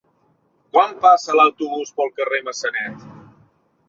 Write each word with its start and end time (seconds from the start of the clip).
Quan 0.77 0.95
passa 1.03 1.35
l'autobús 1.39 1.91
pel 1.99 2.09
carrer 2.21 2.39
Massanet? 2.47 3.05